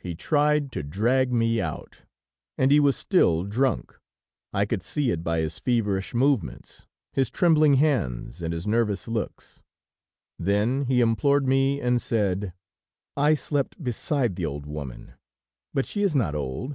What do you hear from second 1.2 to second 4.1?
me out, and he was still drunk;